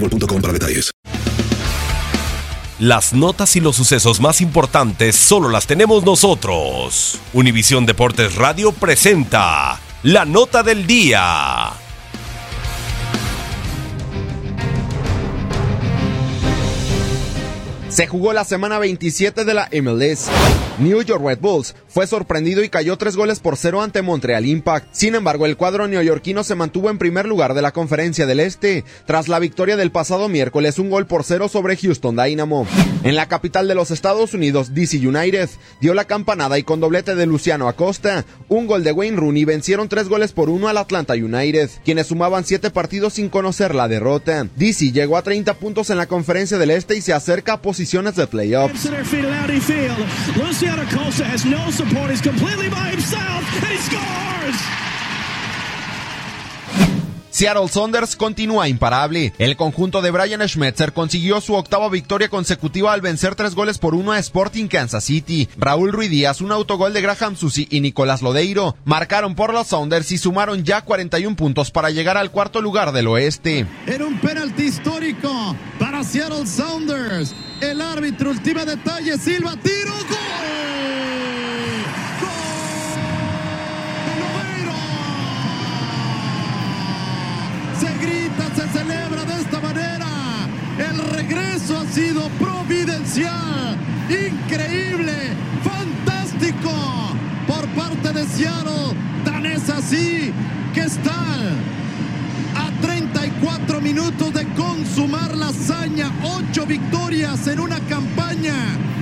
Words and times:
boostmobile.com 0.00 0.40
para 0.40 0.52
detalles. 0.52 0.90
Las 2.78 3.14
notas 3.14 3.56
y 3.56 3.60
los 3.60 3.74
sucesos 3.74 4.20
más 4.20 4.42
importantes 4.42 5.16
solo 5.16 5.48
las 5.48 5.66
tenemos 5.66 6.04
nosotros. 6.04 7.18
Univisión 7.32 7.86
Deportes 7.86 8.34
Radio 8.34 8.70
presenta 8.70 9.80
la 10.02 10.26
nota 10.26 10.62
del 10.62 10.86
día. 10.86 11.72
Se 17.88 18.06
jugó 18.06 18.34
la 18.34 18.44
semana 18.44 18.78
27 18.78 19.46
de 19.46 19.54
la 19.54 19.70
MLS. 19.72 20.28
New 20.78 21.00
York 21.02 21.22
Red 21.24 21.38
Bulls 21.40 21.74
fue 21.88 22.06
sorprendido 22.06 22.62
y 22.62 22.68
cayó 22.68 22.98
tres 22.98 23.16
goles 23.16 23.40
por 23.40 23.56
cero 23.56 23.82
ante 23.82 24.02
Montreal 24.02 24.44
Impact. 24.44 24.88
Sin 24.92 25.14
embargo, 25.14 25.46
el 25.46 25.56
cuadro 25.56 25.88
neoyorquino 25.88 26.44
se 26.44 26.54
mantuvo 26.54 26.90
en 26.90 26.98
primer 26.98 27.26
lugar 27.26 27.54
de 27.54 27.62
la 27.62 27.72
Conferencia 27.72 28.26
del 28.26 28.40
Este, 28.40 28.84
tras 29.06 29.28
la 29.28 29.38
victoria 29.38 29.76
del 29.76 29.90
pasado 29.90 30.28
miércoles 30.28 30.78
un 30.78 30.90
gol 30.90 31.06
por 31.06 31.24
cero 31.24 31.48
sobre 31.48 31.76
Houston 31.76 32.16
Dynamo. 32.16 32.66
En 33.04 33.14
la 33.14 33.26
capital 33.26 33.68
de 33.68 33.74
los 33.74 33.90
Estados 33.90 34.34
Unidos, 34.34 34.74
DC 34.74 34.98
United 34.98 35.48
dio 35.80 35.94
la 35.94 36.04
campanada 36.04 36.58
y 36.58 36.62
con 36.62 36.80
doblete 36.80 37.14
de 37.14 37.26
Luciano 37.26 37.68
Acosta, 37.68 38.24
un 38.48 38.66
gol 38.66 38.84
de 38.84 38.92
Wayne 38.92 39.16
Rooney 39.16 39.44
vencieron 39.44 39.88
tres 39.88 40.08
goles 40.08 40.32
por 40.32 40.50
uno 40.50 40.68
al 40.68 40.76
Atlanta 40.76 41.14
United, 41.14 41.70
quienes 41.84 42.08
sumaban 42.08 42.44
siete 42.44 42.70
partidos 42.70 43.14
sin 43.14 43.28
conocer 43.28 43.74
la 43.74 43.88
derrota. 43.88 44.46
DC 44.56 44.92
llegó 44.92 45.16
a 45.16 45.22
30 45.22 45.54
puntos 45.54 45.90
en 45.90 45.96
la 45.96 46.06
Conferencia 46.06 46.58
del 46.58 46.70
Este 46.70 46.96
y 46.96 47.00
se 47.00 47.12
acerca 47.12 47.54
a 47.54 47.62
posiciones 47.62 48.16
de 48.16 48.26
playoffs. 48.26 48.88
Center 50.66 50.86
field 50.86 50.88
out 50.88 50.88
he 50.88 50.96
field. 50.96 50.96
Luciano 50.96 51.04
Costa 51.04 51.24
has 51.24 51.44
no 51.44 51.70
support. 51.70 52.10
He's 52.10 52.20
completely 52.20 52.68
by 52.68 52.90
himself, 52.90 53.44
and 53.62 53.66
he 53.66 53.78
scores. 53.78 54.85
Seattle 57.36 57.68
Saunders 57.68 58.16
continúa 58.16 58.66
imparable. 58.66 59.34
El 59.36 59.56
conjunto 59.56 60.00
de 60.00 60.10
Brian 60.10 60.40
Schmetzer 60.48 60.94
consiguió 60.94 61.42
su 61.42 61.52
octava 61.52 61.90
victoria 61.90 62.30
consecutiva 62.30 62.94
al 62.94 63.02
vencer 63.02 63.34
tres 63.34 63.54
goles 63.54 63.76
por 63.76 63.94
uno 63.94 64.12
a 64.12 64.18
Sporting 64.18 64.68
Kansas 64.68 65.04
City. 65.04 65.46
Raúl 65.58 65.92
Ruiz 65.92 66.08
Díaz, 66.08 66.40
un 66.40 66.50
autogol 66.50 66.94
de 66.94 67.02
Graham 67.02 67.36
Susi 67.36 67.68
y 67.70 67.82
Nicolás 67.82 68.22
Lodeiro 68.22 68.74
marcaron 68.86 69.34
por 69.34 69.52
los 69.52 69.66
Saunders 69.66 70.12
y 70.12 70.16
sumaron 70.16 70.64
ya 70.64 70.80
41 70.80 71.36
puntos 71.36 71.70
para 71.70 71.90
llegar 71.90 72.16
al 72.16 72.30
cuarto 72.30 72.62
lugar 72.62 72.92
del 72.92 73.06
oeste. 73.06 73.66
En 73.86 74.02
un 74.02 74.18
penalti 74.18 74.62
histórico 74.62 75.54
para 75.78 76.04
Seattle 76.04 76.46
Sounders. 76.46 77.34
El 77.60 77.82
árbitro, 77.82 78.30
última 78.30 78.64
detalle, 78.64 79.18
Silva, 79.18 79.56
tiro, 79.62 79.92
gol. 80.08 80.75
Se 87.80 87.92
grita, 87.98 88.48
se 88.54 88.66
celebra 88.68 89.24
de 89.24 89.42
esta 89.42 89.60
manera. 89.60 90.06
El 90.78 90.98
regreso 91.10 91.78
ha 91.78 91.84
sido 91.86 92.28
providencial, 92.38 93.76
increíble, 94.08 95.12
fantástico 95.62 96.70
por 97.46 97.66
parte 97.68 98.12
de 98.14 98.24
Seattle. 98.26 98.96
Tan 99.26 99.44
es 99.44 99.68
así 99.68 100.32
que 100.72 100.80
están 100.80 101.76
a 102.56 102.70
34 102.80 103.80
minutos 103.82 104.32
de 104.32 104.46
consumar 104.54 105.36
la 105.36 105.48
hazaña. 105.48 106.10
Ocho 106.22 106.64
victorias 106.64 107.46
en 107.46 107.60
una 107.60 107.78
campaña 107.80 108.54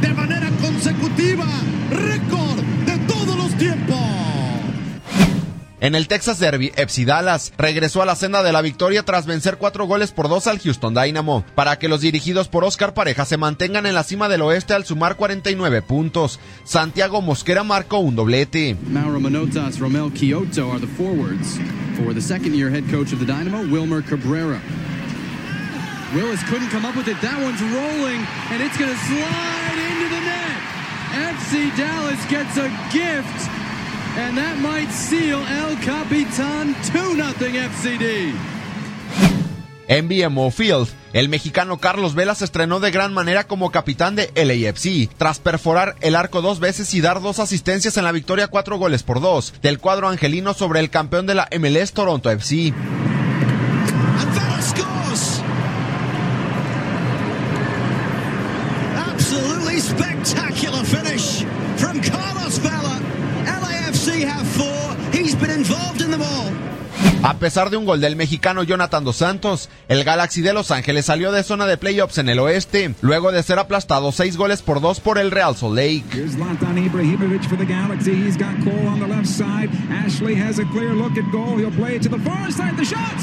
de 0.00 0.12
manera 0.12 0.50
consecutiva. 0.60 1.46
Récord 1.90 2.58
de 2.84 2.98
todos 3.06 3.36
los 3.36 3.56
tiempos. 3.58 4.25
En 5.78 5.94
el 5.94 6.08
Texas 6.08 6.38
Derby, 6.38 6.72
FC 6.74 7.04
Dallas 7.04 7.52
regresó 7.58 8.00
a 8.00 8.06
la 8.06 8.16
senda 8.16 8.42
de 8.42 8.50
la 8.50 8.62
victoria 8.62 9.02
tras 9.02 9.26
vencer 9.26 9.58
cuatro 9.58 9.84
goles 9.84 10.10
por 10.10 10.28
dos 10.28 10.46
al 10.46 10.58
Houston 10.58 10.94
Dynamo, 10.94 11.44
para 11.54 11.78
que 11.78 11.88
los 11.88 12.00
dirigidos 12.00 12.48
por 12.48 12.64
Oscar 12.64 12.94
Pareja 12.94 13.26
se 13.26 13.36
mantengan 13.36 13.84
en 13.84 13.94
la 13.94 14.02
cima 14.02 14.28
del 14.30 14.40
oeste 14.40 14.72
al 14.72 14.86
sumar 14.86 15.16
49 15.16 15.82
puntos. 15.82 16.40
Santiago 16.64 17.20
Mosquera 17.20 17.62
marcó 17.62 17.98
un 17.98 18.16
doblete. 18.16 18.74
Mauro 18.88 19.20
Manotas, 19.20 19.78
Romel 19.78 20.10
Kyoto 20.14 20.70
are 20.70 20.80
the 20.80 20.86
forwards 20.86 21.58
for 21.96 22.14
the 22.14 22.22
second-year 22.22 22.70
head 22.70 22.84
coach 22.90 23.12
of 23.12 23.18
the 23.18 23.26
Dynamo, 23.26 23.58
Wilmer 23.70 24.02
Cabrera. 24.02 24.58
Willis 26.14 26.42
couldn't 26.44 26.70
come 26.70 26.86
up 26.88 26.96
with 26.96 27.08
it. 27.08 27.20
That 27.20 27.36
one's 27.42 27.60
rolling, 27.60 28.24
and 28.50 28.62
it's 28.62 28.78
going 28.78 28.90
to 28.90 29.00
slide 29.04 29.78
into 29.92 30.08
the 30.08 30.20
net. 30.24 30.56
FC 31.36 31.76
Dallas 31.76 32.24
gets 32.30 32.56
a 32.56 32.70
gift. 32.92 33.55
And 34.18 34.38
that 34.38 34.56
might 34.56 34.90
seal 34.90 35.40
El 35.46 35.78
Capitan 35.84 36.74
2-0 36.92 37.68
FCD. 37.68 38.32
En 39.88 40.08
BMO 40.08 40.50
Field, 40.50 40.88
el 41.12 41.28
mexicano 41.28 41.78
Carlos 41.78 42.14
Vela 42.14 42.34
se 42.34 42.44
estrenó 42.44 42.80
de 42.80 42.90
gran 42.90 43.12
manera 43.12 43.44
como 43.44 43.70
capitán 43.70 44.16
de 44.16 44.32
LAFC, 44.34 45.08
tras 45.16 45.38
perforar 45.38 45.96
el 46.00 46.16
arco 46.16 46.42
dos 46.42 46.58
veces 46.58 46.92
y 46.94 47.00
dar 47.00 47.20
dos 47.20 47.38
asistencias 47.38 47.96
en 47.96 48.04
la 48.04 48.10
victoria 48.10 48.48
cuatro 48.48 48.78
goles 48.78 49.02
por 49.02 49.20
dos 49.20 49.52
del 49.62 49.78
cuadro 49.78 50.08
angelino 50.08 50.54
sobre 50.54 50.80
el 50.80 50.90
campeón 50.90 51.26
de 51.26 51.34
la 51.34 51.48
MLS 51.60 51.92
Toronto 51.92 52.30
FC. 52.30 52.72
Absolutely 58.96 59.80
spectacular 59.80 60.84
finish 60.84 61.44
from 61.76 62.00
Carlos 62.00 62.58
Vela. 62.60 62.95
A 67.22 67.34
pesar 67.38 67.70
de 67.70 67.76
un 67.76 67.84
gol 67.84 68.00
del 68.00 68.14
mexicano 68.14 68.62
Jonathan 68.62 69.04
Dos 69.04 69.16
Santos, 69.16 69.68
el 69.88 70.04
Galaxy 70.04 70.42
de 70.42 70.52
Los 70.52 70.70
Ángeles 70.70 71.06
salió 71.06 71.32
de 71.32 71.42
zona 71.42 71.66
de 71.66 71.76
playoffs 71.76 72.18
en 72.18 72.28
el 72.28 72.38
oeste, 72.38 72.94
luego 73.00 73.32
de 73.32 73.42
ser 73.42 73.58
aplastado 73.58 74.12
seis 74.12 74.36
goles 74.36 74.62
por 74.62 74.80
dos 74.80 75.00
por 75.00 75.18
el 75.18 75.30
Real 75.30 75.56
Salt 75.56 75.74
Lake. 75.74 76.04
Ashley 80.06 80.34
has 80.36 80.58
a 80.60 80.64
clear 80.66 80.94
look 80.94 81.18
at 81.18 81.30
goal. 81.32 81.58
He'll 81.58 81.70
play 81.72 81.96
it 81.96 82.02
to 82.02 82.08
the 82.08 82.18
far 82.18 82.50
side. 82.50 82.76
The 82.76 82.84
shot 82.84 83.15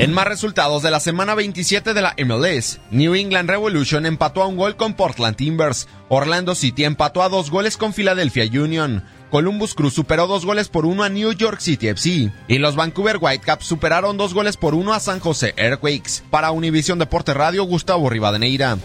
En 0.00 0.14
más 0.14 0.26
resultados 0.26 0.82
de 0.82 0.90
la 0.90 0.98
semana 0.98 1.34
27 1.34 1.92
de 1.92 2.00
la 2.00 2.16
MLS, 2.24 2.80
New 2.90 3.14
England 3.14 3.50
Revolution 3.50 4.06
empató 4.06 4.42
a 4.42 4.46
un 4.46 4.56
gol 4.56 4.74
con 4.74 4.94
Portland 4.94 5.36
Timbers, 5.36 5.88
Orlando 6.08 6.54
City 6.54 6.84
empató 6.84 7.22
a 7.22 7.28
dos 7.28 7.50
goles 7.50 7.76
con 7.76 7.92
Philadelphia 7.92 8.46
Union, 8.46 9.04
Columbus 9.30 9.74
Crew 9.74 9.90
superó 9.90 10.26
dos 10.26 10.46
goles 10.46 10.70
por 10.70 10.86
uno 10.86 11.02
a 11.02 11.10
New 11.10 11.30
York 11.34 11.60
City 11.60 11.88
FC 11.88 12.32
y 12.48 12.56
los 12.56 12.76
Vancouver 12.76 13.18
Whitecaps 13.20 13.66
superaron 13.66 14.16
dos 14.16 14.32
goles 14.32 14.56
por 14.56 14.74
uno 14.74 14.94
a 14.94 15.00
San 15.00 15.20
José 15.20 15.52
Earthquakes. 15.58 16.22
Para 16.30 16.50
Univisión 16.50 16.98
Deporte 16.98 17.34
Radio, 17.34 17.64
Gustavo 17.64 18.08
Rivadeneira. 18.08 18.78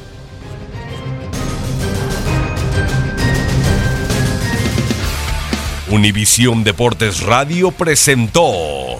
Univisión 5.89 6.65
Deportes 6.65 7.21
Radio 7.21 7.71
presentó 7.71 8.99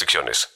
restricciones. 0.01 0.49